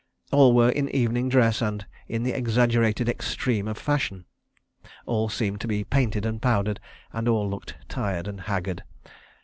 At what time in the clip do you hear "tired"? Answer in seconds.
7.87-8.27